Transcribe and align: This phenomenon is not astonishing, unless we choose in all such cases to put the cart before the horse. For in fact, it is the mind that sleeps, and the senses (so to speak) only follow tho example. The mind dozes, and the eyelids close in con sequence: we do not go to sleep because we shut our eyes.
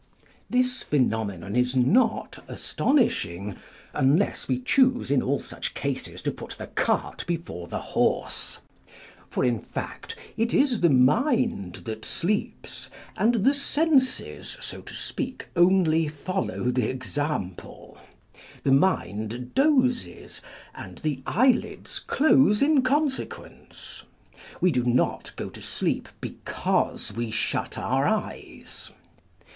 This 0.49 0.81
phenomenon 0.81 1.55
is 1.55 1.75
not 1.75 2.43
astonishing, 2.47 3.55
unless 3.93 4.47
we 4.47 4.57
choose 4.57 5.11
in 5.11 5.21
all 5.21 5.39
such 5.39 5.75
cases 5.75 6.23
to 6.23 6.31
put 6.31 6.53
the 6.57 6.65
cart 6.65 7.23
before 7.27 7.67
the 7.67 7.77
horse. 7.93 8.57
For 9.29 9.45
in 9.45 9.59
fact, 9.59 10.15
it 10.37 10.55
is 10.55 10.81
the 10.81 10.89
mind 10.89 11.81
that 11.85 12.03
sleeps, 12.03 12.89
and 13.15 13.43
the 13.45 13.53
senses 13.53 14.57
(so 14.59 14.81
to 14.81 14.93
speak) 14.95 15.49
only 15.55 16.07
follow 16.07 16.71
tho 16.71 16.81
example. 16.81 17.99
The 18.63 18.71
mind 18.71 19.53
dozes, 19.53 20.41
and 20.73 20.97
the 20.97 21.21
eyelids 21.27 21.99
close 21.99 22.63
in 22.63 22.81
con 22.81 23.07
sequence: 23.07 24.01
we 24.59 24.71
do 24.71 24.83
not 24.83 25.31
go 25.35 25.51
to 25.51 25.61
sleep 25.61 26.09
because 26.21 27.13
we 27.15 27.29
shut 27.29 27.77
our 27.77 28.07
eyes. 28.07 28.93